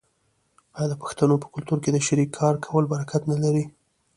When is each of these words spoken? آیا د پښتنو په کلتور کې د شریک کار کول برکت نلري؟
آیا 0.77 0.85
د 0.89 0.93
پښتنو 1.03 1.41
په 1.41 1.47
کلتور 1.53 1.77
کې 1.83 1.89
د 1.91 1.97
شریک 2.07 2.29
کار 2.39 2.55
کول 2.65 2.83
برکت 2.93 3.21
نلري؟ 3.31 3.65